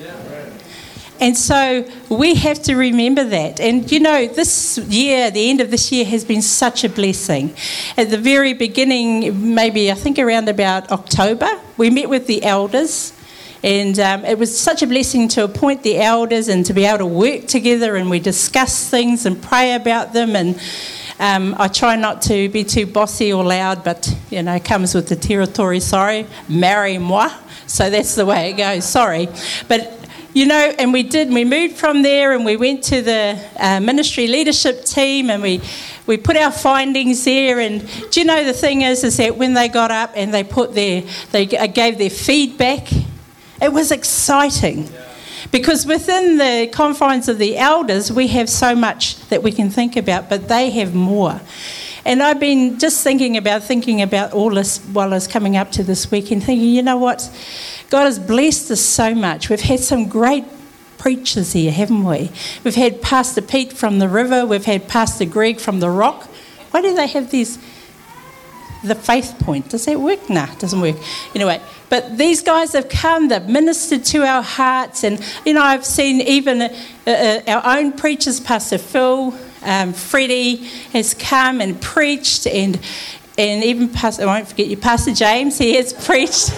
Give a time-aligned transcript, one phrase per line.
[1.20, 3.60] And so we have to remember that.
[3.60, 7.54] And you know, this year, the end of this year, has been such a blessing.
[7.96, 13.12] At the very beginning, maybe I think around about October, we met with the elders.
[13.62, 16.98] And um, it was such a blessing to appoint the elders and to be able
[16.98, 20.36] to work together and we discuss things and pray about them.
[20.36, 20.60] And
[21.18, 24.94] um, I try not to be too bossy or loud, but you know, it comes
[24.94, 25.80] with the territory.
[25.80, 27.30] Sorry, marry moi.
[27.66, 28.84] So that's the way it goes.
[28.84, 29.28] Sorry.
[29.66, 30.05] But
[30.36, 33.80] you know, and we did, we moved from there and we went to the uh,
[33.80, 35.62] ministry leadership team and we,
[36.06, 37.58] we put our findings there.
[37.58, 40.44] And do you know the thing is, is that when they got up and they
[40.44, 42.92] put their, they gave their feedback,
[43.62, 44.90] it was exciting.
[45.50, 49.96] Because within the confines of the elders, we have so much that we can think
[49.96, 51.40] about, but they have more.
[52.04, 55.72] And I've been just thinking about thinking about all this while I was coming up
[55.72, 57.28] to this week and thinking, you know what?
[57.90, 59.48] God has blessed us so much.
[59.48, 60.44] We've had some great
[60.98, 62.30] preachers here, haven't we?
[62.64, 66.24] We've had Pastor Pete from the river, we've had Pastor Greg from the rock.
[66.70, 67.58] Why do they have these?
[68.84, 69.70] The faith point.
[69.70, 70.28] Does that work?
[70.28, 70.96] Nah, it doesn't work.
[71.34, 75.84] Anyway, but these guys have come, they've ministered to our hearts, and you know, I've
[75.84, 76.70] seen even uh,
[77.06, 80.56] uh, our own preachers, Pastor Phil, um, Freddie
[80.92, 82.78] has come and preached, and
[83.38, 86.52] and even Pastor, I won't forget you, Pastor James, he has preached.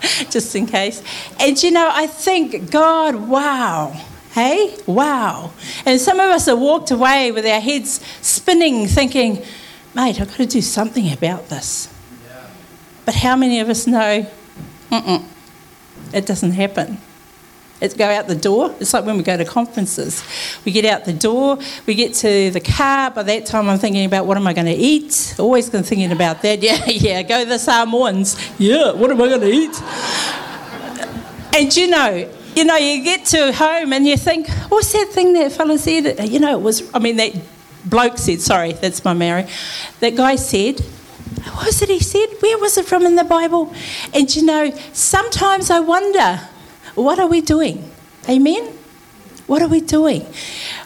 [0.30, 1.02] just in case.
[1.38, 3.92] And you know, I think, God, wow.
[4.32, 5.52] Hey, wow.
[5.84, 9.44] And some of us have walked away with our heads spinning, thinking,
[9.94, 11.92] mate, I've got to do something about this.
[12.28, 12.46] Yeah.
[13.04, 14.26] But how many of us know,
[14.92, 16.98] it doesn't happen?
[17.80, 18.74] It's go out the door.
[18.78, 20.22] It's like when we go to conferences.
[20.64, 23.10] We get out the door, we get to the car.
[23.10, 25.34] By that time, I'm thinking about what am I going to eat?
[25.38, 26.60] Always thinking about that.
[26.70, 28.36] Yeah, yeah, go the Samoans.
[28.58, 29.82] Yeah, what am I going to eat?
[31.56, 35.32] And you know, you know, you get to home and you think, what's that thing
[35.34, 36.28] that fella said?
[36.28, 37.34] You know, it was, I mean, that
[37.84, 39.46] bloke said, sorry, that's my Mary.
[40.00, 42.26] That guy said, what was it he said?
[42.40, 43.72] Where was it from in the Bible?
[44.12, 46.40] And you know, sometimes I wonder,
[46.94, 47.90] what are we doing?
[48.28, 48.76] Amen?
[49.46, 50.26] What are we doing?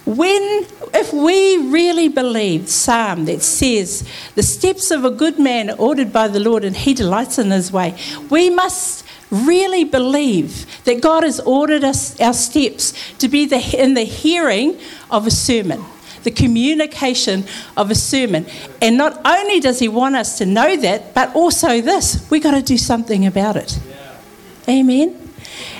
[0.06, 5.76] When, if we really believe Psalm that says, the steps of a good man are
[5.76, 7.94] ordered by the Lord and he delights in his way,
[8.31, 13.94] we must really believe that God has ordered us our steps to be the, in
[13.94, 14.78] the hearing
[15.10, 15.84] of a sermon,
[16.22, 17.44] the communication
[17.76, 18.47] of a sermon.
[18.81, 22.53] And not only does He want us to know that, but also this we got
[22.53, 23.78] to do something about it.
[23.86, 24.78] Yeah.
[24.81, 25.24] Amen.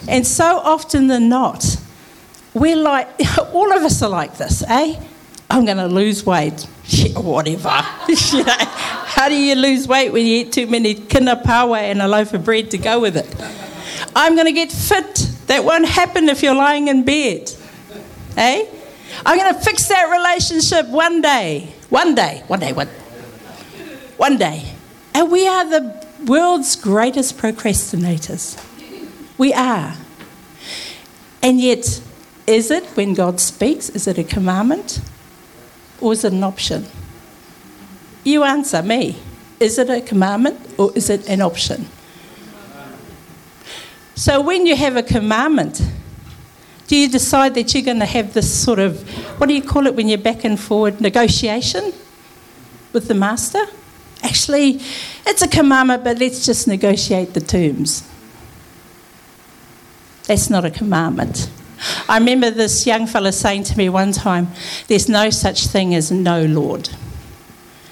[0.09, 1.77] And so often than not,
[2.53, 3.09] we're like,
[3.53, 5.01] all of us are like this, eh?
[5.51, 6.67] I'm going to lose weight.
[6.87, 7.71] Yeah, whatever.
[7.71, 12.35] how do you lose weight when you eat too many kina paua and a loaf
[12.35, 13.35] of bread to go with it?
[14.15, 15.31] I'm going to get fit.
[15.47, 17.51] That won't happen if you're lying in bed.
[18.37, 18.67] Eh?
[19.25, 21.73] I'm going to fix that relationship one day.
[21.89, 22.43] One day.
[22.49, 22.73] One day.
[22.75, 22.89] One,
[24.19, 24.71] one day.
[25.15, 28.63] And we are the world's greatest procrastinators.
[29.37, 29.97] We are.
[31.43, 32.01] And yet,
[32.47, 33.89] is it when God speaks?
[33.91, 35.01] Is it a commandment?
[36.01, 36.87] Or is it an option?
[38.23, 39.17] You answer me.
[39.61, 41.87] Is it a commandment or is it an option?
[44.15, 45.83] So, when you have a commandment,
[46.87, 49.09] do you decide that you're going to have this sort of,
[49.41, 51.93] what do you call it when you're back and forward negotiation
[52.93, 53.65] with the master?
[54.23, 54.81] Actually,
[55.27, 58.09] it's a commandment, but let's just negotiate the terms.
[60.27, 61.51] That's not a commandment.
[62.09, 64.49] I remember this young fellow saying to me one time,
[64.89, 66.89] There's no such thing as no Lord.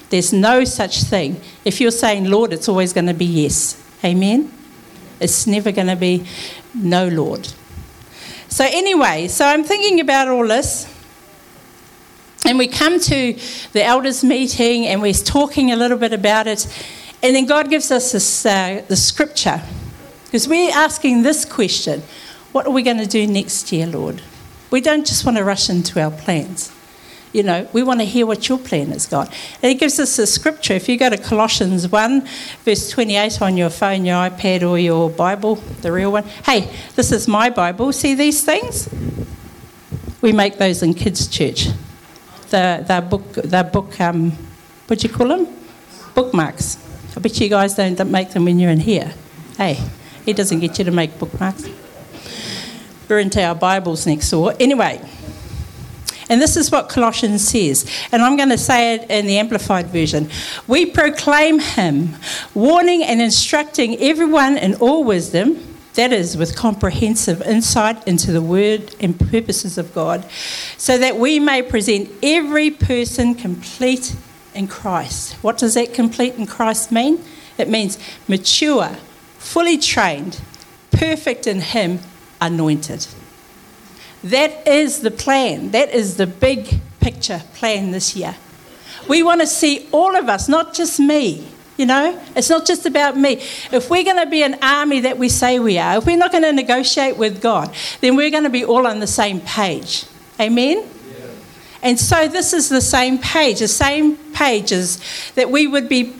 [0.09, 1.41] There's no such thing.
[1.65, 3.81] If you're saying Lord, it's always going to be yes.
[4.03, 4.51] Amen?
[5.19, 6.25] It's never going to be
[6.73, 7.47] no Lord.
[8.49, 10.87] So, anyway, so I'm thinking about all this.
[12.45, 13.33] And we come to
[13.71, 16.67] the elders' meeting and we're talking a little bit about it.
[17.23, 19.61] And then God gives us this, uh, the scripture.
[20.25, 22.03] Because we're asking this question
[22.53, 24.21] What are we going to do next year, Lord?
[24.71, 26.71] We don't just want to rush into our plans.
[27.33, 29.27] You know, we want to hear what your plan is, God.
[29.61, 30.75] And He gives us a scripture.
[30.75, 32.27] If you go to Colossians 1,
[32.63, 36.23] verse 28 on your phone, your iPad, or your Bible, the real one.
[36.45, 37.91] Hey, this is my Bible.
[37.91, 38.87] See these things?
[40.21, 41.67] We make those in kids' church
[42.53, 44.31] the, the book, the book um,
[44.87, 45.47] what do you call them?
[46.13, 46.77] Bookmarks.
[47.17, 49.11] I bet you guys don't make them when you're in here.
[49.57, 49.79] Hey,
[50.23, 51.67] he doesn't get you to make bookmarks.
[53.09, 54.53] We're into our Bibles next door.
[54.59, 55.01] Anyway,
[56.29, 59.87] and this is what Colossians says, and I'm going to say it in the Amplified
[59.87, 60.29] Version.
[60.67, 62.15] We proclaim him,
[62.53, 68.95] warning and instructing everyone in all wisdom that is, with comprehensive insight into the word
[68.99, 70.25] and purposes of God,
[70.77, 74.15] so that we may present every person complete
[74.55, 75.33] in Christ.
[75.43, 77.23] What does that complete in Christ mean?
[77.57, 78.97] It means mature,
[79.37, 80.41] fully trained,
[80.91, 81.99] perfect in Him,
[82.45, 83.07] anointed.
[84.23, 85.71] That is the plan.
[85.71, 88.35] That is the big picture plan this year.
[89.07, 91.45] We want to see all of us, not just me,
[91.77, 93.33] you know, it's not just about me.
[93.71, 96.31] If we're going to be an army that we say we are, if we're not
[96.31, 100.05] going to negotiate with God, then we're going to be all on the same page.
[100.39, 100.77] Amen?
[100.77, 101.25] Yeah.
[101.81, 104.99] And so this is the same page, the same pages
[105.35, 106.13] that we would be,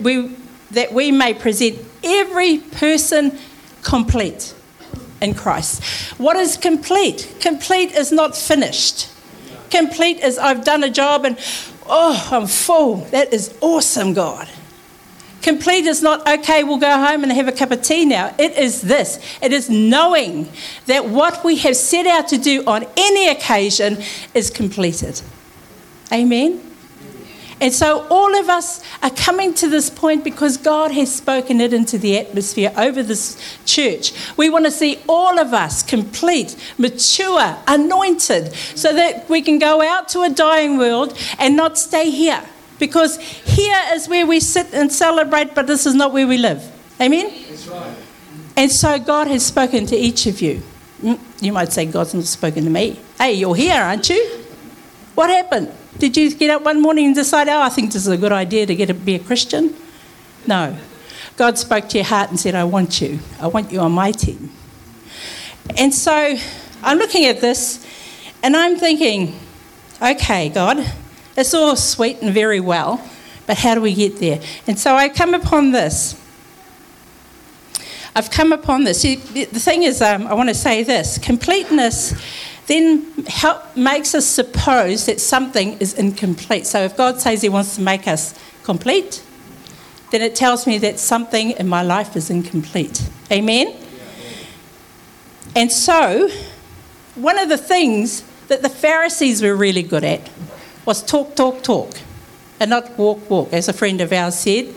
[0.00, 0.36] we,
[0.72, 3.38] that we may present every person
[3.82, 4.54] complete
[5.20, 5.82] in Christ.
[6.18, 7.36] What is complete?
[7.40, 9.10] Complete is not finished.
[9.70, 11.38] Complete is I've done a job and
[11.86, 12.96] oh, I'm full.
[12.96, 14.48] That is awesome, God.
[15.42, 18.34] Complete is not, okay, we'll go home and have a cup of tea now.
[18.38, 20.48] It is this it is knowing
[20.86, 24.02] that what we have set out to do on any occasion
[24.34, 25.20] is completed.
[26.12, 26.67] Amen?
[27.60, 31.72] And so all of us are coming to this point because God has spoken it
[31.72, 34.12] into the atmosphere over this church.
[34.36, 39.82] We want to see all of us complete, mature, anointed, so that we can go
[39.82, 42.44] out to a dying world and not stay here.
[42.78, 46.62] Because here is where we sit and celebrate, but this is not where we live.
[47.00, 47.32] Amen?
[47.48, 47.96] That's right.
[48.56, 50.62] And so God has spoken to each of you.
[51.02, 52.98] Mm, you might say, God's not spoken to me.
[53.18, 54.44] Hey, you're here, aren't you?
[55.18, 55.72] What happened?
[55.98, 58.30] Did you get up one morning and decide, oh, I think this is a good
[58.30, 59.74] idea to get to be a Christian?
[60.46, 60.78] No.
[61.36, 63.18] God spoke to your heart and said, I want you.
[63.40, 64.52] I want you on my team.
[65.76, 66.36] And so
[66.84, 67.84] I'm looking at this
[68.44, 69.34] and I'm thinking,
[70.00, 70.88] okay, God,
[71.36, 73.04] it's all sweet and very well,
[73.48, 74.40] but how do we get there?
[74.68, 76.14] And so I come upon this.
[78.14, 79.02] I've come upon this.
[79.02, 82.14] the thing is, um, I want to say this completeness
[82.68, 86.66] then help, makes us suppose that something is incomplete.
[86.66, 89.24] So if God says He wants to make us complete,
[90.10, 93.02] then it tells me that something in my life is incomplete.
[93.32, 93.74] Amen?
[95.56, 96.28] And so,
[97.14, 100.30] one of the things that the Pharisees were really good at
[100.84, 101.94] was talk, talk, talk,
[102.60, 104.74] and not walk, walk, as a friend of ours said,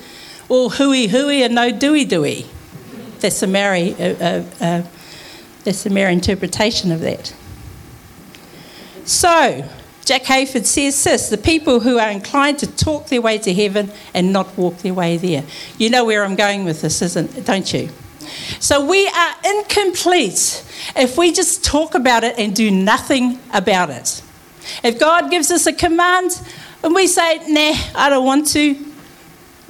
[0.49, 2.45] all hooey, hooey, and no doey, doey.
[3.19, 4.83] That's a Maori, uh, uh, uh,
[5.63, 7.33] that's Maori interpretation of that.
[9.11, 9.69] So,
[10.05, 13.91] Jack Hayford says this the people who are inclined to talk their way to heaven
[14.13, 15.43] and not walk their way there.
[15.77, 17.89] You know where I'm going with this, isn't don't you?
[18.61, 20.63] So we are incomplete
[20.95, 24.23] if we just talk about it and do nothing about it.
[24.81, 26.41] If God gives us a command
[26.81, 28.77] and we say, nah, I don't want to,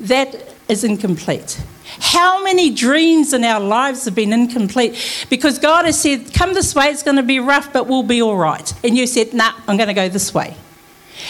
[0.02, 1.60] that is incomplete.
[2.04, 5.28] How many dreams in our lives have been incomplete?
[5.30, 8.24] Because God has said, come this way, it's going to be rough, but we'll be
[8.24, 8.74] all right.
[8.84, 10.58] And you said, nah, I'm going to go this way.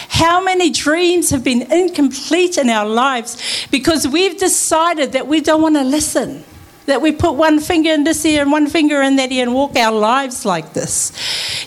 [0.07, 5.61] How many dreams have been incomplete in our lives because we've decided that we don't
[5.61, 6.45] want to listen?
[6.85, 9.53] That we put one finger in this ear and one finger in that ear and
[9.53, 11.11] walk our lives like this.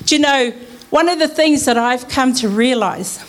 [0.06, 0.50] Do you know,
[0.88, 3.22] one of the things that I've come to realize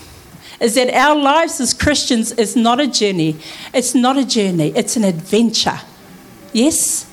[0.59, 3.37] is that our lives as Christians is not a journey.
[3.73, 5.79] It's not a journey, it's an adventure.
[6.53, 7.11] Yes?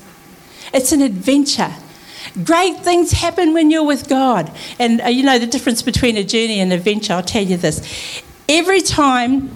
[0.72, 1.74] It's an adventure.
[2.44, 4.50] Great things happen when you're with God.
[4.78, 7.56] And uh, you know the difference between a journey and an adventure, I'll tell you
[7.56, 8.22] this.
[8.48, 9.50] Every time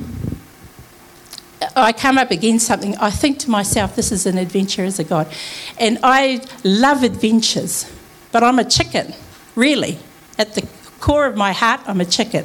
[1.75, 5.05] I come up against something, I think to myself, this is an adventure as a
[5.05, 5.33] God.
[5.79, 7.91] And I love adventures,
[8.31, 9.15] but I'm a chicken,
[9.55, 9.99] really,
[10.39, 10.67] at the
[11.01, 12.45] core of my heart, I'm a chicken.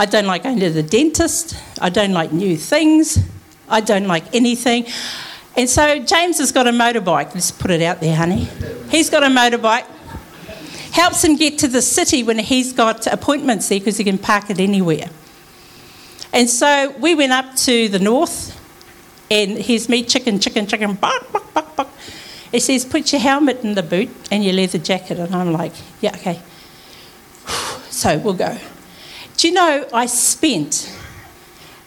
[0.00, 1.54] I don't like going to the dentist.
[1.78, 3.18] I don't like new things.
[3.68, 4.86] I don't like anything.
[5.58, 7.34] And so James has got a motorbike.
[7.34, 8.48] Let's put it out there, honey.
[8.88, 9.84] He's got a motorbike.
[10.92, 14.48] helps him get to the city when he's got appointments there because he can park
[14.48, 15.10] it anywhere.
[16.32, 18.58] And so we went up to the north,
[19.30, 21.88] and here's me, chicken, chicken, chicken, bark, bark, bark, bark.
[22.50, 25.18] He says, put your helmet in the boot and your leather jacket.
[25.18, 26.40] And I'm like, yeah, okay.
[27.90, 28.56] So we'll go.
[29.40, 30.94] Do you know, I spent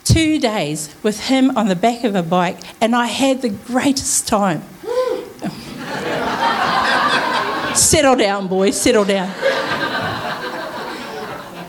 [0.03, 4.27] two days with him on the back of a bike, and I had the greatest
[4.27, 4.63] time.
[7.75, 9.31] settle down, boys, settle down.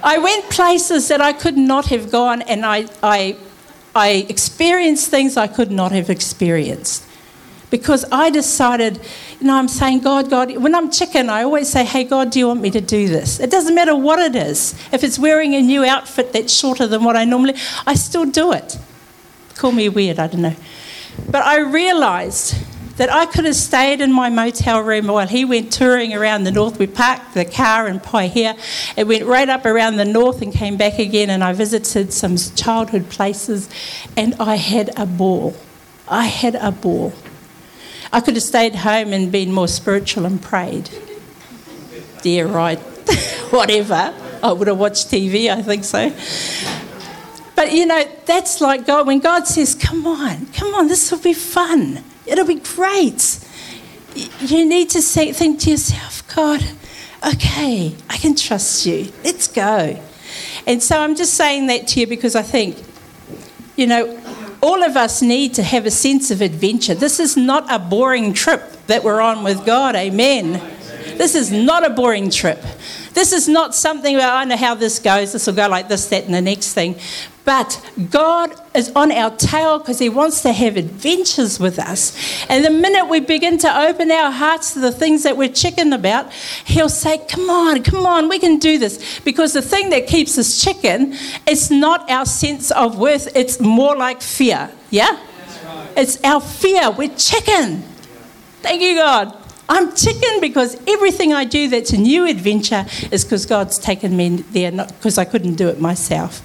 [0.02, 3.36] I went places that I could not have gone, and I, I,
[3.94, 7.04] I experienced things I could not have experienced.
[7.70, 9.00] Because I decided,
[9.40, 12.38] you know, I'm saying, God, God, when I'm chicken, I always say, hey, God, do
[12.38, 13.40] you want me to do this?
[13.40, 14.74] It doesn't matter what it is.
[14.92, 17.54] If it's wearing a new outfit that's shorter than what I normally,
[17.86, 18.78] I still do it.
[19.56, 20.56] Call me weird, I don't know.
[21.30, 22.54] But I realised
[22.96, 26.52] that I could have stayed in my motel room while he went touring around the
[26.52, 26.78] north.
[26.78, 28.56] We parked the car in Paihia.
[28.96, 32.36] It went right up around the north and came back again, and I visited some
[32.36, 33.68] childhood places,
[34.16, 35.56] and I had a ball.
[36.06, 37.12] I had a ball.
[38.14, 40.88] I could have stayed home and been more spiritual and prayed.
[42.22, 42.78] Dear right.
[43.50, 44.14] Whatever.
[44.40, 46.12] I would have watched TV, I think so.
[47.56, 49.08] But you know, that's like God.
[49.08, 52.04] When God says, Come on, come on, this will be fun.
[52.24, 53.40] It'll be great.
[54.14, 56.64] You need to say, think to yourself, God,
[57.26, 59.12] okay, I can trust you.
[59.24, 60.00] Let's go.
[60.68, 62.76] And so I'm just saying that to you because I think,
[63.74, 64.06] you know,
[64.64, 66.94] all of us need to have a sense of adventure.
[66.94, 69.94] This is not a boring trip that we're on with God.
[69.94, 70.52] Amen.
[71.18, 72.62] This is not a boring trip.
[73.12, 75.34] This is not something where I know how this goes.
[75.34, 76.96] This will go like this, that, and the next thing.
[77.44, 77.78] But
[78.10, 82.16] God is on our tail because He wants to have adventures with us.
[82.48, 85.92] And the minute we begin to open our hearts to the things that we're chicken
[85.92, 89.20] about, He'll say, Come on, come on, we can do this.
[89.20, 93.94] Because the thing that keeps us chicken is not our sense of worth, it's more
[93.94, 94.70] like fear.
[94.90, 95.10] Yeah?
[95.10, 95.88] Right.
[95.98, 96.90] It's our fear.
[96.90, 97.82] We're chicken.
[98.62, 99.36] Thank you, God.
[99.68, 104.36] I'm chicken because everything I do that's a new adventure is because God's taken me
[104.36, 106.42] there, not because I couldn't do it myself.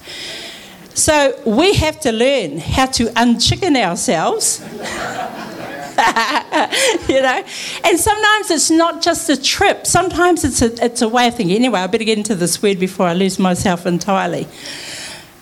[1.00, 4.60] So we have to learn how to unchicken ourselves.
[7.10, 7.44] you know,
[7.86, 9.88] and sometimes it's not just a trip.
[9.88, 11.56] Sometimes it's a, it's a way of thinking.
[11.56, 14.50] Anyway, I better get into this word before I lose myself entirely.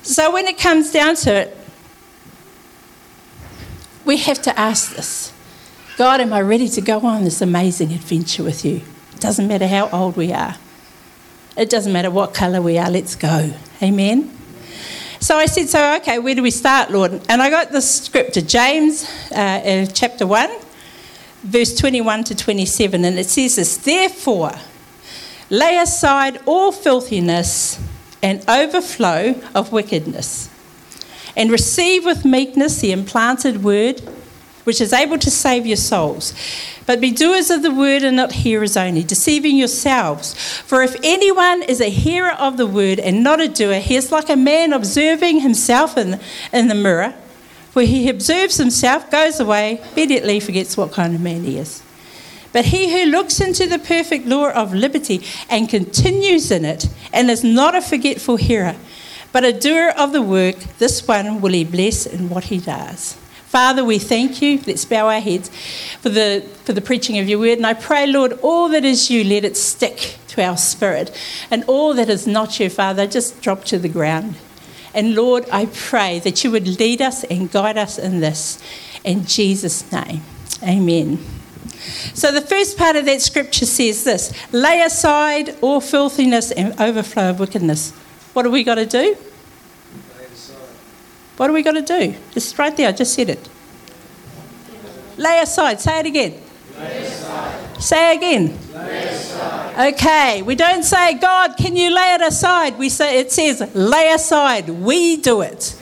[0.04, 1.58] So when it comes down to it,
[4.06, 5.34] we have to ask this
[5.98, 8.84] God, am I ready to go on this amazing adventure with you?
[9.16, 10.58] It doesn't matter how old we are,
[11.58, 13.56] it doesn't matter what colour we are, let's go.
[13.82, 14.38] Amen.
[15.28, 17.12] So I said, So, okay, where do we start, Lord?
[17.28, 20.50] And I got the scripture, James uh, chapter 1,
[21.44, 24.54] verse 21 to 27, and it says this Therefore,
[25.50, 27.78] lay aside all filthiness
[28.24, 30.50] and overflow of wickedness,
[31.36, 34.02] and receive with meekness the implanted word
[34.68, 36.34] which is able to save your souls.
[36.86, 40.34] But be doers of the word and not hearers only, deceiving yourselves.
[40.34, 44.12] For if anyone is a hearer of the word and not a doer, he is
[44.12, 46.20] like a man observing himself in,
[46.52, 47.14] in the mirror.
[47.72, 51.82] For he observes himself, goes away, immediately forgets what kind of man he is.
[52.52, 57.32] But he who looks into the perfect law of liberty and continues in it, and
[57.32, 58.76] is not a forgetful hearer,
[59.32, 63.16] but a doer of the work, this one will he bless in what he does.
[63.48, 64.60] Father, we thank you.
[64.68, 65.50] Let's bow our heads
[66.02, 67.58] for the, for the preaching of your word.
[67.58, 71.16] And I pray, Lord, all that is you, let it stick to our spirit.
[71.50, 74.36] And all that is not you, Father, just drop to the ground.
[74.94, 78.62] And Lord, I pray that you would lead us and guide us in this.
[79.06, 80.24] In Jesus' name,
[80.62, 81.20] amen.
[82.14, 87.30] So the first part of that scripture says this lay aside all filthiness and overflow
[87.30, 87.92] of wickedness.
[88.34, 89.16] What have we got to do?
[91.38, 92.16] What are we going to do?
[92.32, 93.50] Just right there, I just said it.
[95.18, 95.80] Lay aside.
[95.80, 96.42] Say it again.
[96.78, 97.82] Lay aside.
[97.82, 98.58] Say again.
[98.74, 99.94] Lay aside.
[99.94, 102.80] Okay, we don't say, God, can you lay it aside?
[102.80, 104.70] We say, it says, lay aside.
[104.70, 105.76] We do it.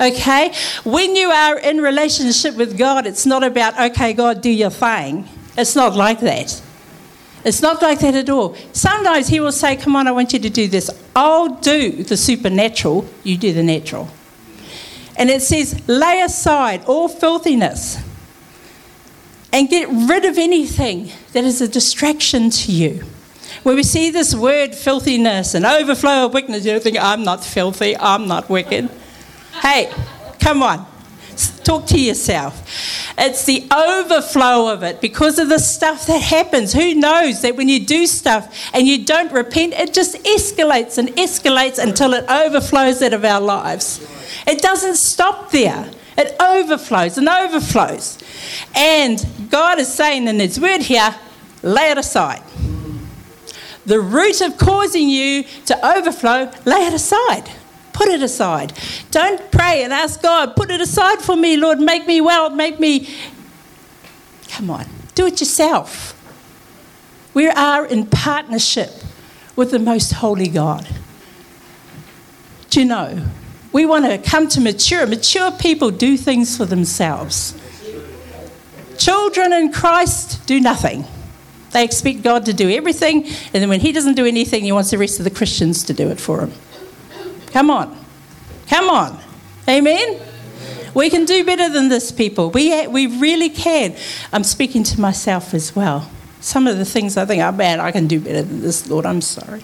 [0.00, 0.54] Okay?
[0.84, 5.28] When you are in relationship with God, it's not about, okay, God, do your thing.
[5.56, 6.62] It's not like that.
[7.44, 8.56] It's not like that at all.
[8.72, 10.88] Sometimes He will say, come on, I want you to do this.
[11.14, 14.08] I'll do the supernatural, you do the natural.
[15.22, 17.96] And it says, lay aside all filthiness
[19.52, 23.04] and get rid of anything that is a distraction to you.
[23.62, 27.96] When we see this word filthiness and overflow of wickedness, you think, I'm not filthy,
[27.96, 28.90] I'm not wicked.
[29.62, 29.92] hey,
[30.40, 30.88] come on.
[31.62, 33.14] Talk to yourself.
[33.16, 36.72] It's the overflow of it because of the stuff that happens.
[36.72, 41.10] Who knows that when you do stuff and you don't repent, it just escalates and
[41.10, 44.04] escalates until it overflows out of our lives.
[44.46, 45.90] It doesn't stop there.
[46.16, 48.18] It overflows and overflows.
[48.74, 51.14] And God is saying in His word here,
[51.62, 52.42] lay it aside.
[53.86, 57.50] The root of causing you to overflow, lay it aside.
[57.92, 58.72] Put it aside.
[59.10, 62.78] Don't pray and ask God, put it aside for me, Lord, make me well, make
[62.78, 63.08] me.
[64.48, 66.18] Come on, do it yourself.
[67.34, 68.90] We are in partnership
[69.56, 70.88] with the most holy God.
[72.70, 73.24] Do you know?
[73.72, 75.06] We want to come to mature.
[75.06, 77.58] Mature people do things for themselves.
[78.98, 81.04] Children in Christ do nothing.
[81.72, 84.90] They expect God to do everything, and then when He doesn't do anything, He wants
[84.90, 86.52] the rest of the Christians to do it for Him.
[87.46, 87.98] Come on.
[88.68, 89.18] Come on.
[89.68, 90.20] Amen?
[90.94, 92.50] We can do better than this, people.
[92.50, 93.96] We, we really can.
[94.32, 96.10] I'm speaking to myself as well.
[96.40, 99.06] Some of the things I think, oh man, I can do better than this, Lord,
[99.06, 99.62] I'm sorry.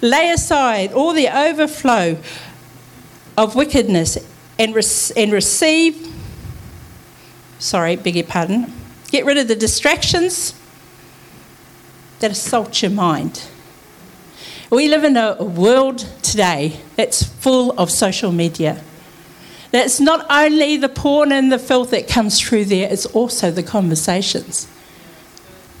[0.00, 2.18] Lay aside all the overflow
[3.36, 4.18] of wickedness
[4.58, 4.82] and, re-
[5.16, 6.12] and receive,
[7.58, 8.72] sorry, beg your pardon,
[9.10, 10.54] get rid of the distractions
[12.20, 13.48] that assault your mind.
[14.70, 18.82] We live in a world today that's full of social media.
[19.70, 23.62] That's not only the porn and the filth that comes through there, it's also the
[23.62, 24.66] conversations.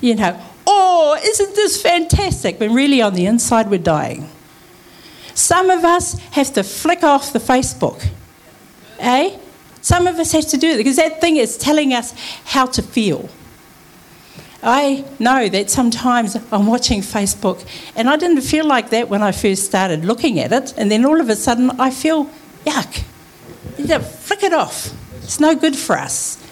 [0.00, 2.58] You know, oh, isn't this fantastic?
[2.58, 4.28] But really, on the inside, we're dying.
[5.36, 8.08] Some of us have to flick off the Facebook.
[8.98, 9.36] Eh?
[9.82, 12.14] Some of us have to do it because that thing is telling us
[12.46, 13.28] how to feel.
[14.62, 17.64] I know that sometimes I'm watching Facebook
[17.94, 21.04] and I didn't feel like that when I first started looking at it, and then
[21.04, 22.30] all of a sudden I feel
[22.64, 23.04] yuck.
[24.02, 24.90] Flick it off.
[25.22, 26.42] It's no good for us.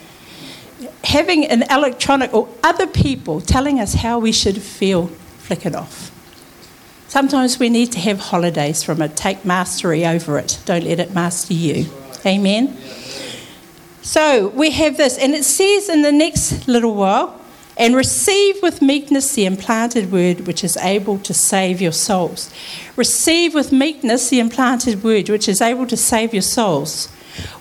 [1.05, 5.07] Having an electronic or other people telling us how we should feel,
[5.39, 6.14] flick it off.
[7.15, 9.15] Sometimes we need to have holidays from it.
[9.15, 10.59] Take mastery over it.
[10.65, 11.87] Don't let it master you.
[12.27, 12.77] Amen.
[14.03, 17.41] So we have this, and it says in the next little while,
[17.77, 22.53] and receive with meekness the implanted word which is able to save your souls.
[22.97, 27.09] Receive with meekness the implanted word which is able to save your souls.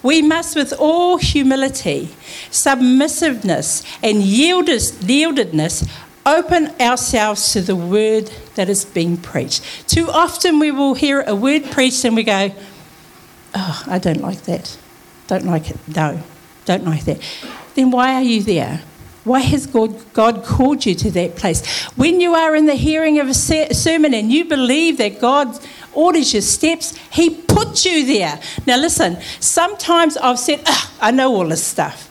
[0.01, 2.09] We must, with all humility,
[2.49, 5.87] submissiveness, and yieldedness,
[6.25, 9.63] open ourselves to the word that is being preached.
[9.87, 12.51] Too often we will hear a word preached and we go,
[13.55, 14.77] Oh, I don't like that.
[15.27, 15.77] Don't like it.
[15.95, 16.21] No,
[16.65, 17.19] don't like that.
[17.75, 18.81] Then why are you there?
[19.23, 21.65] Why has God, God called you to that place?
[21.95, 25.57] When you are in the hearing of a sermon and you believe that God
[25.93, 28.41] orders your steps, He put you there.
[28.67, 30.61] Now, listen, sometimes I've said,
[30.99, 32.09] I know all this stuff.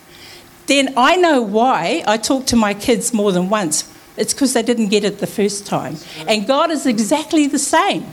[0.65, 3.92] Then I know why I talk to my kids more than once.
[4.15, 5.97] It's because they didn't get it the first time.
[6.27, 8.05] And God is exactly the same.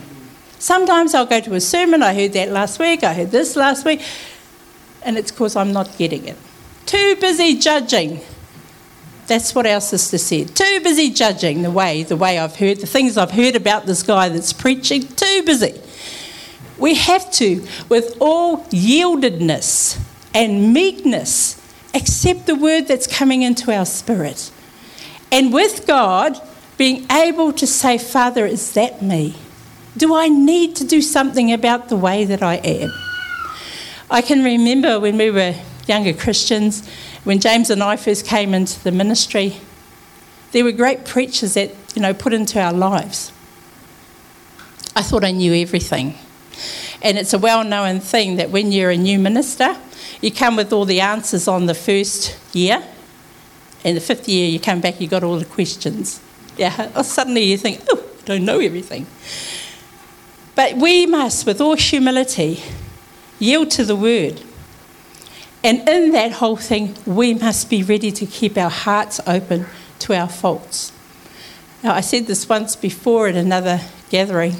[0.58, 3.84] Sometimes I'll go to a sermon, I heard that last week, I heard this last
[3.84, 4.02] week,
[5.02, 6.36] and it's because I'm not getting it.
[6.86, 8.20] Too busy judging
[9.30, 10.56] that's what our sister said.
[10.56, 14.02] Too busy judging the way, the way I've heard, the things I've heard about this
[14.02, 15.06] guy that's preaching.
[15.06, 15.80] Too busy.
[16.78, 20.00] We have to, with all yieldedness
[20.34, 21.62] and meekness,
[21.94, 24.50] accept the word that's coming into our spirit.
[25.32, 26.40] And with God,
[26.76, 29.36] being able to say, Father, is that me?
[29.96, 32.92] Do I need to do something about the way that I am?
[34.10, 35.54] I can remember when we were
[35.86, 36.88] younger Christians,
[37.24, 39.56] when James and I first came into the ministry,
[40.52, 43.32] there were great preachers that, you know, put into our lives.
[44.96, 46.16] I thought I knew everything.
[47.02, 49.76] And it's a well known thing that when you're a new minister,
[50.20, 52.82] you come with all the answers on the first year,
[53.84, 56.20] and the fifth year you come back, you've got all the questions.
[56.56, 59.06] Yeah, or suddenly you think, oh, I don't know everything.
[60.54, 62.62] But we must, with all humility,
[63.38, 64.42] yield to the word
[65.62, 69.66] and in that whole thing, we must be ready to keep our hearts open
[70.00, 70.92] to our faults.
[71.82, 74.56] Now, I said this once before at another gathering.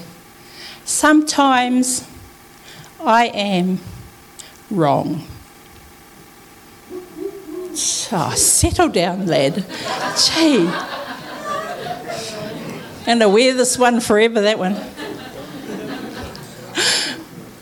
[0.85, 2.07] Sometimes
[3.03, 3.81] I am
[4.71, 5.27] wrong.
[8.13, 9.65] Oh, settle down, lad.
[10.17, 10.69] Gee.
[13.07, 14.77] And I wear this one forever, that one.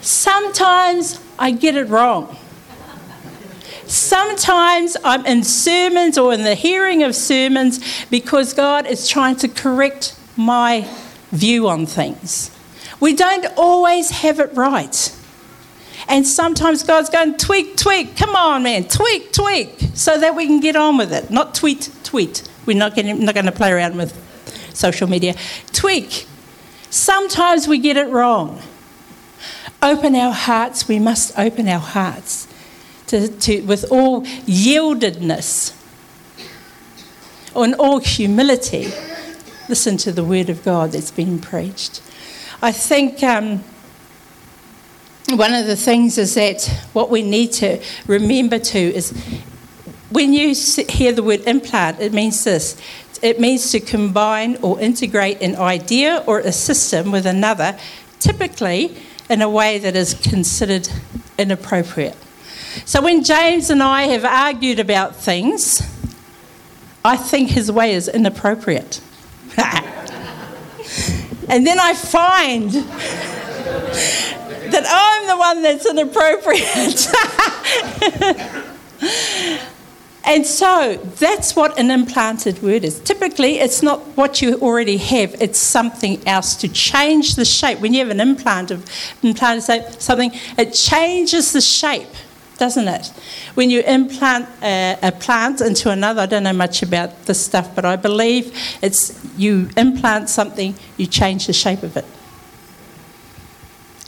[0.01, 2.37] Sometimes I get it wrong.
[3.87, 9.49] Sometimes I'm in sermons or in the hearing of sermons because God is trying to
[9.49, 10.89] correct my
[11.33, 12.51] view on things.
[13.01, 15.15] We don't always have it right.
[16.09, 20.59] And sometimes God's going, tweak, tweak, come on, man, tweak, tweak, so that we can
[20.59, 21.31] get on with it.
[21.31, 22.49] Not tweet, tweet.
[22.65, 24.17] We're not, getting, not going to play around with
[24.75, 25.35] social media.
[25.73, 26.27] Tweak.
[26.89, 28.63] Sometimes we get it wrong.
[29.83, 30.89] Open our hearts.
[30.89, 32.49] We must open our hearts
[33.09, 35.75] to, to, with all yieldedness,
[37.55, 38.91] and all humility.
[39.69, 42.01] Listen to the word of God that's been preached.
[42.63, 43.23] I think.
[43.23, 43.63] Um,
[45.37, 49.11] one of the things is that what we need to remember to is
[50.11, 50.55] when you
[50.89, 52.81] hear the word implant, it means this
[53.21, 57.77] it means to combine or integrate an idea or a system with another,
[58.21, 58.97] typically
[59.29, 60.89] in a way that is considered
[61.37, 62.17] inappropriate.
[62.85, 65.83] So when James and I have argued about things,
[67.05, 69.01] I think his way is inappropriate.
[71.49, 72.73] and then I find
[74.73, 77.09] that I'm the one that's inappropriate.
[80.25, 83.01] and so that's what an implanted word is.
[83.01, 87.81] Typically, it's not what you already have, it's something else to change the shape.
[87.81, 88.85] When you have an implant of
[89.23, 92.09] implanted something, it changes the shape
[92.59, 93.07] doesn't it?
[93.55, 97.73] When you implant a, a, plant into another, I don't know much about this stuff,
[97.75, 98.53] but I believe
[98.83, 102.05] it's you implant something, you change the shape of it.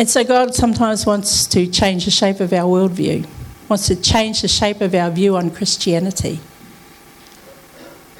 [0.01, 3.27] And so God sometimes wants to change the shape of our worldview,
[3.69, 6.41] wants to change the shape of our view on Christianity.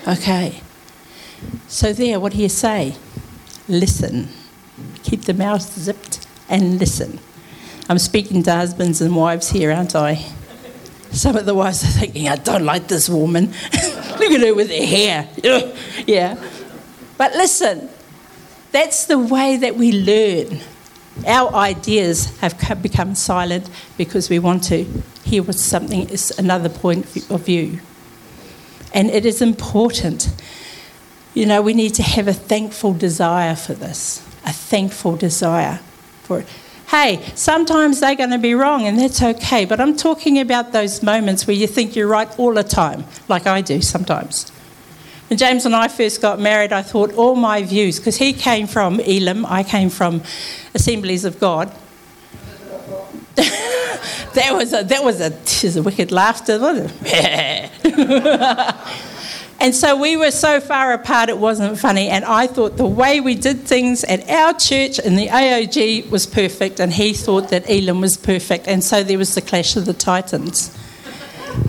[0.07, 0.61] Okay.
[1.69, 2.97] So, there, what do you say?
[3.67, 4.29] Listen.
[5.05, 7.19] Keep the mouth zipped and listen.
[7.89, 10.17] I'm speaking to husbands and wives here, aren't I?
[11.13, 13.47] Some of the wives are thinking, I don't like this woman.
[13.73, 15.31] Look at her with her hair.
[16.07, 16.37] yeah.
[17.17, 17.89] But listen,
[18.71, 20.61] that's the way that we learn
[21.27, 24.85] our ideas have become silent because we want to
[25.25, 27.81] hear what something is another point of view.
[28.93, 30.29] And it is important.
[31.35, 35.81] You know, we need to have a thankful desire for this, a thankful desire
[36.25, 36.47] for it.
[36.89, 39.65] Hey, sometimes they're going to be wrong, and that's okay.
[39.65, 43.47] But I'm talking about those moments where you think you're right all the time, like
[43.47, 44.51] I do sometimes.
[45.31, 48.67] When James and I first got married, I thought all my views, because he came
[48.67, 50.25] from Elim, I came from
[50.75, 51.73] Assemblies of God.
[53.37, 55.31] that was a that was a,
[55.65, 57.71] was a wicked laughter, wasn't it?
[59.61, 62.09] and so we were so far apart it wasn't funny.
[62.09, 66.27] And I thought the way we did things at our church in the AOG was
[66.27, 68.67] perfect, and he thought that Elim was perfect.
[68.67, 70.77] And so there was the clash of the titans.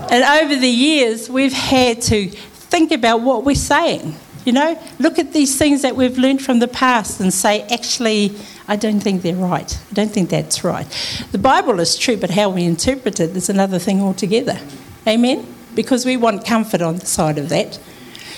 [0.10, 2.32] And over the years, we've had to
[2.72, 4.16] think about what we're saying.
[4.46, 8.36] You know, look at these things that we've learned from the past and say, actually,
[8.68, 9.80] I don't think they're right.
[9.92, 10.88] I don't think that's right.
[11.32, 14.60] The Bible is true, but how we interpret it is another thing altogether.
[15.06, 15.46] Amen?
[15.76, 17.78] Because we want comfort on the side of that.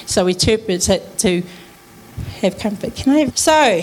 [0.05, 1.43] So we interpret it to
[2.41, 2.95] have comfort.
[2.95, 3.37] Can I have...
[3.37, 3.81] So,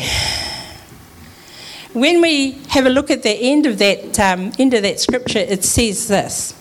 [1.98, 5.38] when we have a look at the end of that, um, end of that scripture,
[5.38, 6.59] it says this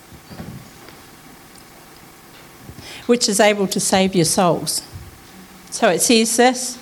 [3.09, 4.83] which is able to save your souls.
[5.71, 6.77] So it says this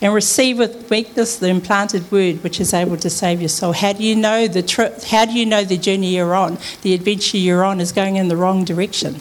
[0.00, 3.72] and receive with weakness the implanted word which is able to save your soul.
[3.72, 5.04] How do you know the truth?
[5.04, 8.28] How do you know the journey you're on, the adventure you're on is going in
[8.28, 9.20] the wrong direction?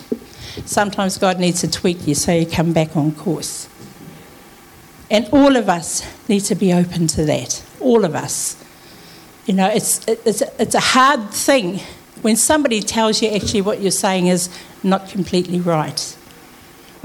[0.66, 3.68] Sometimes God needs to tweak you so you come back on course.
[5.12, 7.66] And all of us need to be open to that.
[7.82, 8.64] All of us.
[9.46, 11.82] You know, it's, it's, it's a hard thing
[12.22, 14.50] when somebody tells you actually what you're saying is
[14.84, 16.15] not completely right.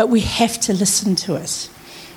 [0.01, 1.69] But we have to listen to it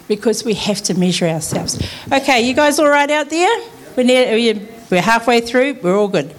[0.07, 1.85] because we have to measure ourselves.
[2.09, 3.61] Okay, you guys all right out there?
[3.97, 4.57] We're, near,
[4.89, 6.33] we're halfway through, we're all good.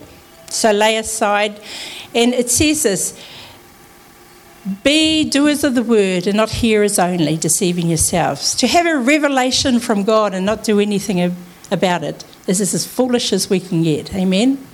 [0.49, 1.61] So lay aside.
[2.15, 3.23] And it says this
[4.83, 8.55] be doers of the word and not hearers only, deceiving yourselves.
[8.55, 11.37] To have a revelation from God and not do anything
[11.71, 14.15] about it is as foolish as we can get.
[14.15, 14.67] Amen?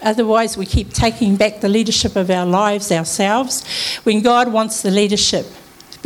[0.00, 3.62] Otherwise, we keep taking back the leadership of our lives ourselves
[4.04, 5.44] when God wants the leadership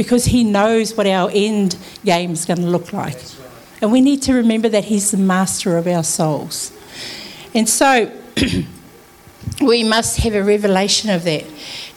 [0.00, 3.18] because He knows what our end game is going to look like.
[3.82, 6.72] And we need to remember that He's the master of our souls.
[7.54, 8.10] And so
[9.60, 11.44] we must have a revelation of that.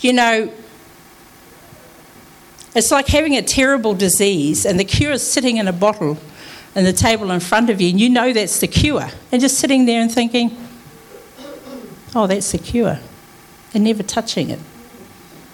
[0.02, 0.52] You know,
[2.76, 6.18] it's like having a terrible disease and the cure is sitting in a bottle
[6.76, 9.08] on the table in front of you, and you know that's the cure.
[9.32, 10.58] And just sitting there and thinking,
[12.14, 13.00] oh, that's the cure,
[13.74, 14.60] and never touching it.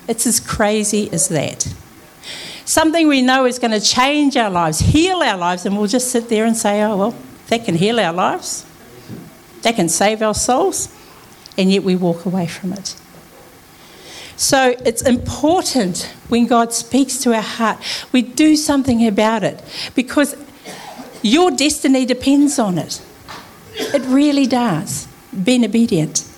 [0.08, 1.72] It's as crazy as that
[2.70, 6.12] something we know is going to change our lives, heal our lives, and we'll just
[6.12, 7.16] sit there and say, oh, well,
[7.48, 8.66] that can heal our lives,
[9.64, 10.96] that can save our souls.
[11.58, 12.96] and yet we walk away from it.
[14.38, 17.78] So it's important when God speaks to our heart,
[18.14, 19.62] we do something about it
[19.94, 20.36] because
[21.22, 23.02] your destiny depends on it.
[23.76, 25.08] It really does.
[25.44, 26.29] Being obedient.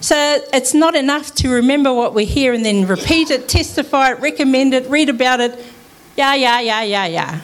[0.00, 4.20] So it's not enough to remember what we hear and then repeat it, testify it,
[4.20, 5.58] recommend it, read about it.
[6.16, 7.40] Yeah, yeah, yeah, yeah, yeah.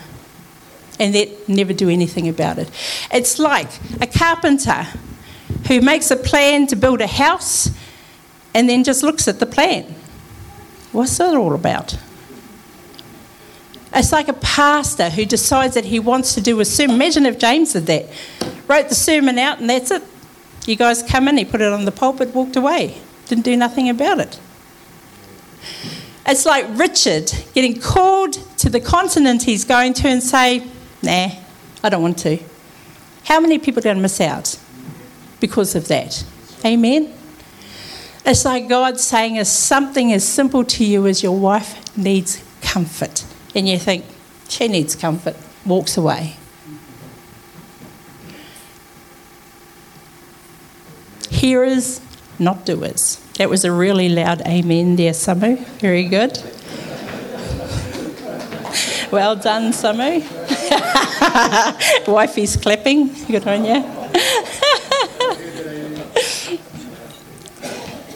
[0.98, 2.70] And then never do anything about it.
[3.12, 3.68] It's like
[4.00, 4.86] a carpenter
[5.68, 7.70] who makes a plan to build a house
[8.52, 9.94] and then just looks at the plan.
[10.92, 11.98] What's that all about?
[13.92, 16.96] It's like a pastor who decides that he wants to do a sermon.
[16.96, 18.06] Imagine if James did that.
[18.66, 20.02] Wrote the sermon out and that's it.
[20.66, 23.00] You guys come in, he put it on the pulpit, walked away.
[23.26, 24.40] Didn't do nothing about it.
[26.26, 30.66] It's like Richard getting called to the continent he's going to and say,
[31.02, 31.30] nah,
[31.82, 32.38] I don't want to.
[33.24, 34.58] How many people are going to miss out
[35.40, 36.24] because of that?
[36.64, 37.12] Amen?
[38.24, 43.24] It's like God saying as something as simple to you as your wife needs comfort.
[43.54, 44.06] And you think,
[44.48, 46.36] she needs comfort, walks away.
[51.44, 52.00] Hearers,
[52.38, 53.20] not doers.
[53.36, 55.58] That was a really loud amen there, Samu.
[55.78, 56.38] Very good.
[59.12, 60.22] well done, Samu.
[62.08, 63.12] Wifey's clapping.
[63.26, 63.74] Good on you.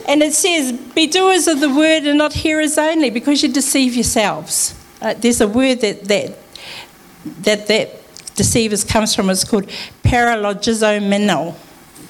[0.07, 3.93] and it says, Be doers of the word and not hearers only, because you deceive
[3.93, 4.73] yourselves.
[5.03, 6.35] Uh, there's a word that that,
[7.43, 7.91] that, that
[8.35, 9.29] deceivers comes from.
[9.29, 9.67] It's called
[10.01, 11.55] paralogizomeno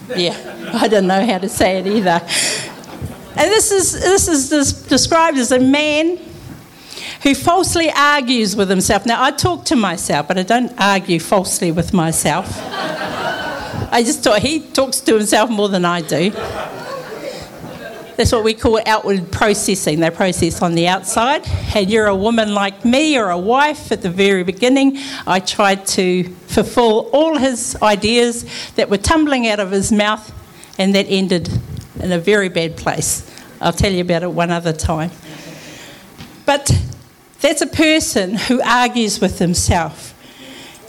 [0.15, 2.21] yeah, I don't know how to say it either.
[3.35, 6.19] And this is, this is described as a man
[7.23, 9.05] who falsely argues with himself.
[9.05, 12.47] Now, I talk to myself, but I don't argue falsely with myself.
[13.91, 16.31] I just thought he talks to himself more than I do.
[18.19, 20.01] That's what we call outward processing.
[20.01, 21.47] They process on the outside.
[21.73, 24.97] And you're a woman like me or a wife at the very beginning.
[25.25, 30.33] I tried to fulfill all his ideas that were tumbling out of his mouth,
[30.77, 31.47] and that ended
[32.01, 33.25] in a very bad place.
[33.61, 35.11] I'll tell you about it one other time.
[36.45, 36.77] But
[37.39, 40.13] that's a person who argues with himself.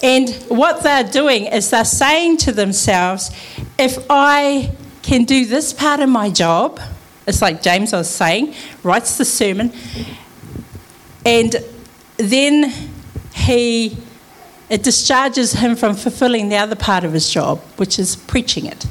[0.03, 3.31] And what they're doing is they're saying to themselves,
[3.79, 6.81] if I can do this part of my job,
[7.31, 9.73] it's like James, I was saying, writes the sermon,
[11.25, 11.57] and
[12.19, 12.73] then
[13.35, 13.97] he
[14.71, 18.87] it discharges him from fulfilling the other part of his job, which is preaching it.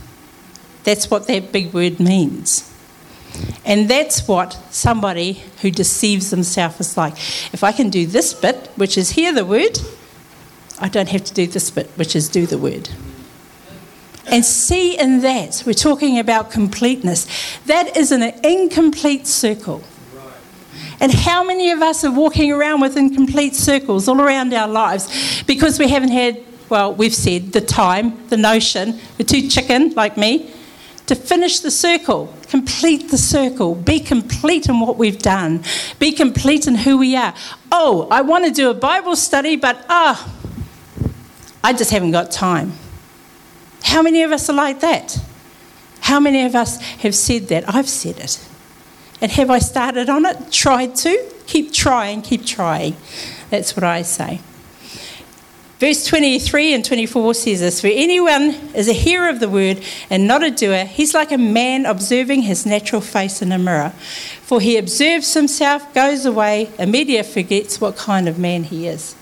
[0.84, 2.70] That's what that big word means.
[3.64, 7.14] And that's what somebody who deceives themselves is like.
[7.54, 9.80] If I can do this bit, which is hear the word,
[10.80, 12.90] I don't have to do this bit, which is do the word.
[14.32, 17.28] And see in that, we're talking about completeness.
[17.66, 19.84] That is an incomplete circle.
[21.02, 25.44] And how many of us are walking around with incomplete circles all around our lives
[25.44, 30.18] because we haven't had, well, we've said the time, the notion, we're too chicken like
[30.18, 30.54] me,
[31.06, 35.64] to finish the circle, complete the circle, be complete in what we've done,
[35.98, 37.34] be complete in who we are.
[37.72, 41.12] Oh, I want to do a Bible study, but ah, oh,
[41.64, 42.74] I just haven't got time.
[43.84, 45.20] How many of us are like that?
[46.02, 47.74] How many of us have said that?
[47.74, 48.40] I've said it.
[49.22, 50.52] And have I started on it?
[50.52, 51.34] Tried to?
[51.46, 52.96] Keep trying, keep trying.
[53.50, 54.42] That's what I say.
[55.80, 60.28] Verse 23 and 24 says this For anyone is a hearer of the word and
[60.28, 63.92] not a doer, he's like a man observing his natural face in a mirror.
[64.42, 69.16] For he observes himself, goes away, immediately forgets what kind of man he is.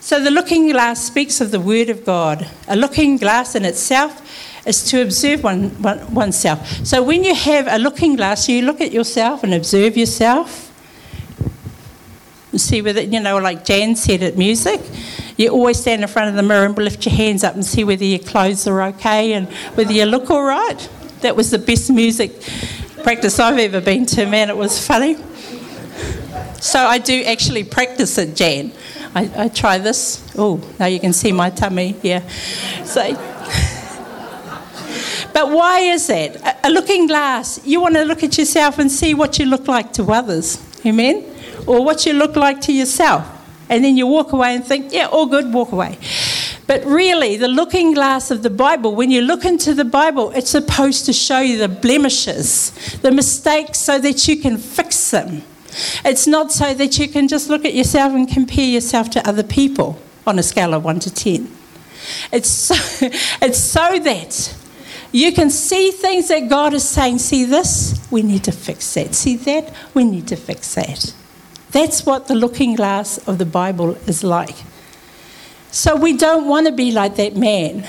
[0.00, 2.48] So the looking glass speaks of the Word of God.
[2.68, 4.26] A looking glass in itself
[4.66, 6.86] is to observe one, one, oneself.
[6.86, 10.68] So when you have a looking glass, you look at yourself and observe yourself.
[12.50, 14.80] And see whether, you know, like Jan said at music,
[15.36, 17.84] you always stand in front of the mirror and lift your hands up and see
[17.84, 20.88] whether your clothes are okay and whether you look all right.
[21.20, 22.32] That was the best music
[23.02, 24.48] practice I've ever been to, man.
[24.48, 25.16] It was funny.
[26.60, 28.72] So I do actually practice it, Jan.
[29.14, 30.24] I, I try this.
[30.38, 31.96] Oh, now you can see my tummy.
[32.02, 32.26] Yeah.
[32.84, 33.02] So,
[35.32, 36.36] but why is that?
[36.36, 37.64] A, a looking glass.
[37.66, 40.64] You want to look at yourself and see what you look like to others.
[40.86, 41.24] Amen?
[41.66, 43.26] Or what you look like to yourself.
[43.68, 45.98] And then you walk away and think, yeah, all good, walk away.
[46.66, 50.50] But really, the looking glass of the Bible, when you look into the Bible, it's
[50.50, 52.70] supposed to show you the blemishes,
[53.02, 55.42] the mistakes, so that you can fix them.
[56.04, 59.42] It's not so that you can just look at yourself and compare yourself to other
[59.42, 61.50] people on a scale of 1 to 10.
[62.32, 62.74] It's so,
[63.40, 64.54] it's so that
[65.12, 69.14] You can see things that God is saying, see this, we need to fix that.
[69.14, 71.12] See that, we need to fix that.
[71.72, 74.54] That's what the looking glass of the Bible is like.
[75.72, 77.86] So we don't want to be like that man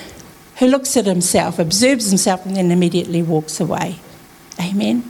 [0.57, 3.97] who looks at himself, observes himself, and then immediately walks away.
[4.59, 5.09] Amen.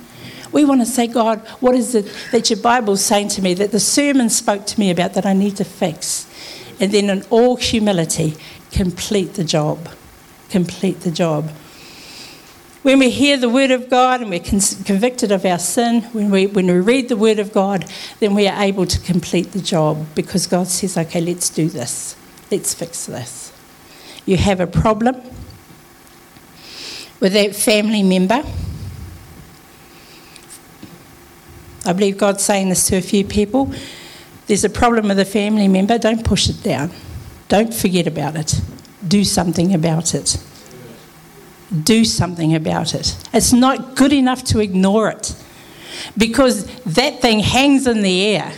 [0.51, 3.71] We want to say, God, what is it that your Bible's saying to me, that
[3.71, 6.27] the sermon spoke to me about that I need to fix?
[6.79, 8.35] And then, in all humility,
[8.71, 9.89] complete the job.
[10.49, 11.49] Complete the job.
[12.81, 16.47] When we hear the Word of God and we're convicted of our sin, when we,
[16.47, 17.85] when we read the Word of God,
[18.19, 22.15] then we are able to complete the job because God says, okay, let's do this.
[22.49, 23.53] Let's fix this.
[24.25, 25.21] You have a problem
[27.19, 28.43] with that family member
[31.85, 33.73] I believe God's saying this to a few people.
[34.47, 36.91] There's a problem with a family member, don't push it down.
[37.47, 38.61] Don't forget about it.
[39.07, 40.37] Do something about it.
[41.83, 43.17] Do something about it.
[43.33, 45.35] It's not good enough to ignore it
[46.17, 48.53] because that thing hangs in the air.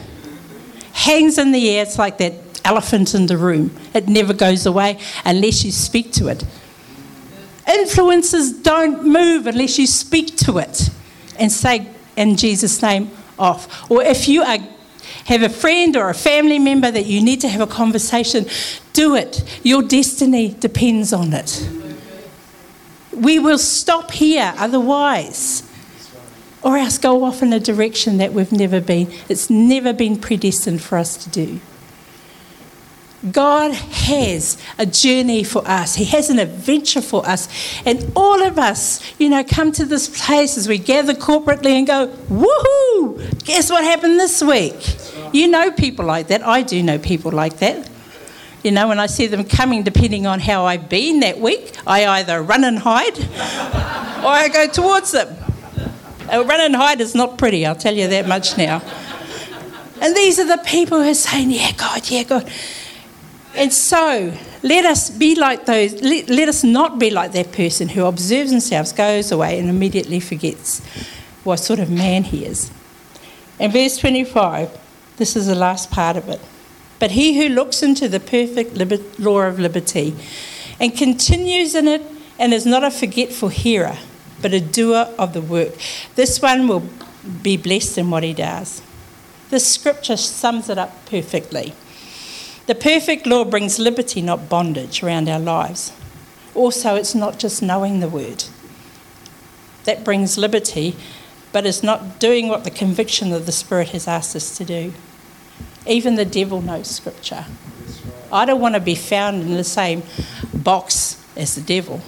[0.93, 1.83] Hangs in the air.
[1.83, 2.33] It's like that
[2.65, 3.75] elephant in the room.
[3.93, 6.43] It never goes away unless you speak to it.
[7.67, 10.89] Influences don't move unless you speak to it
[11.39, 13.89] and say, in Jesus' name off.
[13.89, 14.58] Or if you are,
[15.26, 18.45] have a friend or a family member that you need to have a conversation,
[18.93, 19.43] do it.
[19.63, 21.69] Your destiny depends on it.
[23.12, 25.69] We will stop here otherwise.
[26.62, 29.12] Or else go off in a direction that we've never been.
[29.28, 31.60] It's never been predestined for us to do.
[33.31, 35.95] God has a journey for us.
[35.95, 37.47] He has an adventure for us.
[37.86, 41.88] And all of us, you know, come to this place as we gather corporately and
[41.88, 43.45] go, woohoo!
[43.45, 44.75] Guess what happened this week?
[45.33, 46.45] You know people like that.
[46.45, 47.89] I do know people like that.
[48.62, 52.05] You know, when I see them coming, depending on how I've been that week, I
[52.05, 55.36] either run and hide or I go towards them.
[56.29, 58.81] A run and hide is not pretty, I'll tell you that much now.
[60.01, 62.51] And these are the people who are saying, Yeah, God, yeah, God.
[63.56, 67.89] And so, let us be like those, let, let, us not be like that person
[67.89, 70.80] who observes themselves, goes away, and immediately forgets
[71.44, 72.72] what sort of man he is.
[73.60, 74.76] In verse 25,
[75.18, 76.42] this is the last part of it.
[76.98, 80.16] But he who looks into the perfect liber- law of liberty
[80.80, 82.02] and continues in it
[82.39, 83.98] and is not a forgetful hearer,
[84.42, 85.74] but a doer of the work,
[86.16, 86.88] this one will
[87.44, 88.82] be blessed in what he does.
[89.50, 91.74] This scripture sums it up perfectly.
[92.65, 95.91] The perfect law brings liberty, not bondage, around our lives.
[96.56, 98.45] Also, it's not just knowing the word.
[99.84, 100.95] That brings liberty,
[101.52, 104.93] but it's not doing what the conviction of the Spirit has asked us to do.
[105.86, 107.45] Even the devil knows Scripture.
[108.32, 110.04] I don't want to be found in the same
[110.54, 112.02] box as the devil.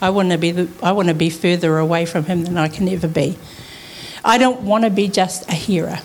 [0.00, 2.88] I want to be, I want to be further away from him than I can
[2.88, 3.38] ever be.
[4.24, 6.00] I don't want to be just a hearer.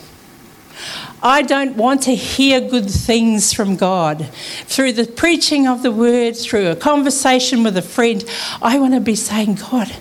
[1.22, 4.30] I don't want to hear good things from God.
[4.66, 8.24] Through the preaching of the word, through a conversation with a friend,
[8.62, 9.94] I want to be saying, God,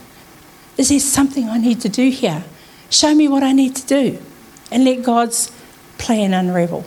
[0.76, 2.44] is there something I need to do here?
[2.88, 4.18] Show me what I need to do.
[4.70, 5.50] And let God's
[5.98, 6.84] plan unravel.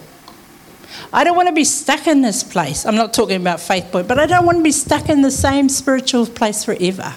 [1.11, 2.85] I don't want to be stuck in this place.
[2.85, 5.31] I'm not talking about faith point, but I don't want to be stuck in the
[5.31, 7.15] same spiritual place forever.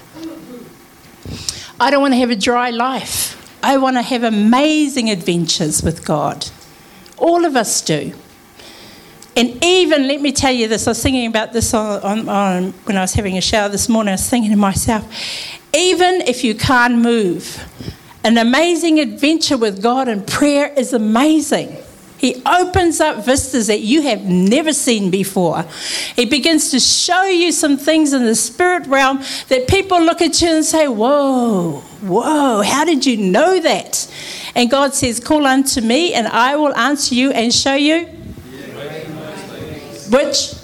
[1.79, 3.41] I don't want to have a dry life.
[3.63, 6.51] I want to have amazing adventures with God.
[7.25, 8.13] All of us do.
[9.35, 12.73] And even, let me tell you this, I was thinking about this on, on, on,
[12.85, 14.11] when I was having a shower this morning.
[14.11, 15.11] I was thinking to myself,
[15.73, 17.67] even if you can't move,
[18.25, 21.75] an amazing adventure with God and prayer is amazing.
[22.25, 25.67] He opens up vistas that you have never seen before.
[26.17, 30.41] He begins to show you some things in the spirit realm that people look at
[30.41, 34.11] you and say, Whoa, whoa, how did you know that?
[34.55, 38.07] And God says, Call unto me, and I will answer you and show you.
[40.09, 40.55] Which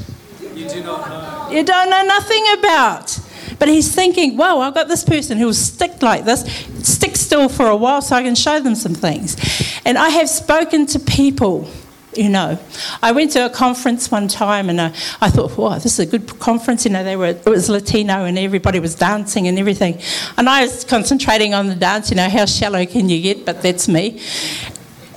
[0.54, 1.54] you, do not know.
[1.54, 3.20] you don't know nothing about.
[3.58, 6.40] But he's thinking, whoa, I've got this person who will stick like this,
[6.82, 9.36] stick still for a while so I can show them some things.
[9.84, 11.68] And I have spoken to people
[12.14, 12.58] you know.
[13.02, 14.86] I went to a conference one time and I,
[15.20, 16.84] I thought, wow, this is a good conference.
[16.84, 20.00] You know, they were, it was Latino and everybody was dancing and everything.
[20.36, 23.44] And I was concentrating on the dance, you know, how shallow can you get?
[23.44, 24.20] But that's me.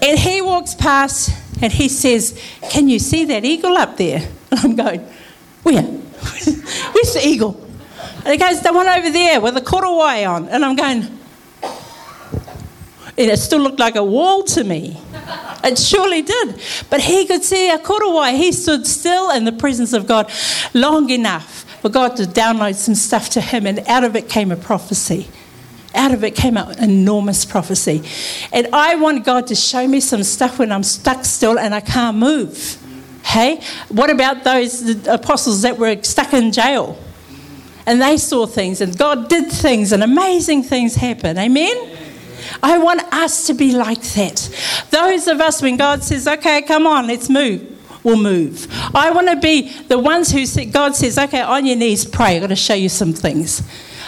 [0.02, 2.40] And he walks past and he says,
[2.70, 4.28] Can you see that eagle up there?
[4.52, 5.00] And I'm going,
[5.64, 5.82] Where?
[5.82, 7.60] Where's the eagle?
[8.18, 10.48] And he goes, The one over there with the korowai on.
[10.50, 11.20] And I'm going,
[13.18, 14.98] it still looked like a wall to me.
[15.64, 16.60] It surely did.
[16.90, 18.36] But he could see a korowai.
[18.36, 20.32] He stood still in the presence of God
[20.74, 24.52] long enough for God to download some stuff to him, and out of it came
[24.52, 25.28] a prophecy.
[25.94, 28.02] Out of it came an enormous prophecy.
[28.52, 31.82] And I want God to show me some stuff when I'm stuck still and I
[31.82, 32.80] can't move.
[33.24, 36.98] Hey, what about those apostles that were stuck in jail?
[37.86, 41.38] And they saw things, and God did things, and amazing things happen.
[41.38, 41.98] Amen?
[42.62, 44.50] I want us to be like that.
[44.90, 47.62] Those of us, when God says, okay, come on, let's move,
[48.04, 48.68] will move.
[48.96, 52.36] I want to be the ones who say, God says, okay, on your knees, pray.
[52.36, 53.64] I've got to show you some things.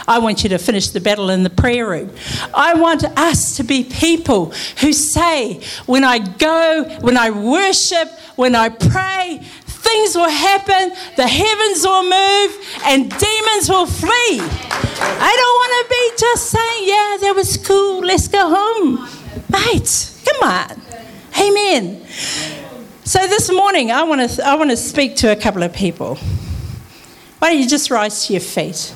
[0.08, 2.12] I want you to finish the battle in the prayer room.
[2.54, 8.54] I want us to be people who say, when I go, when I worship, when
[8.54, 9.42] I pray,
[9.86, 12.52] things will happen, the heavens will move,
[12.86, 14.42] and demons will flee.
[14.42, 19.08] I don't want to be just saying, yeah, that was cool, let's go home.
[19.50, 20.82] Mate, come on.
[21.40, 22.06] Amen.
[23.04, 26.16] So this morning, I want to, I want to speak to a couple of people.
[27.40, 28.96] Why don't you just rise to your feet?